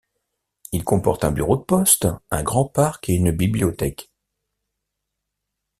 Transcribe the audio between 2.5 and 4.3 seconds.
parc et une bibliothèque.